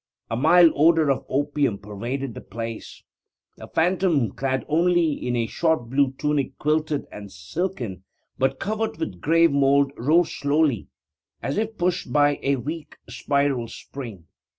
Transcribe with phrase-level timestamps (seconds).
[0.31, 3.03] A mild odour of opium pervaded the place.
[3.57, 8.03] The phantom, clad only in a short blue tunic quilted and silken
[8.39, 10.87] but covered with grave mould, rose slowly,
[11.43, 14.25] as if pushed by a weak spiral spring.